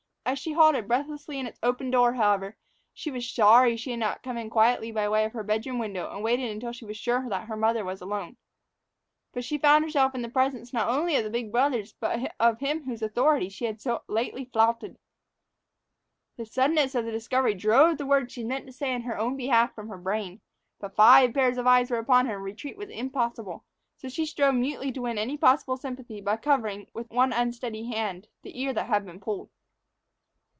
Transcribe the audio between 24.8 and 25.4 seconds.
to win any